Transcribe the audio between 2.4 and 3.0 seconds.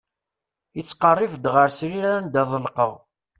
ḍelqeɣ.